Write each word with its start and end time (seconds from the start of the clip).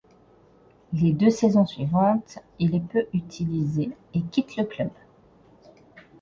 Les 0.93 1.11
deux 1.13 1.29
saisons 1.29 1.67
suivantes, 1.67 2.39
il 2.57 2.73
est 2.73 2.79
peu 2.79 3.05
utilisé 3.13 3.91
et 4.15 4.21
quitte 4.23 4.57
le 4.57 4.63
club. 4.63 4.89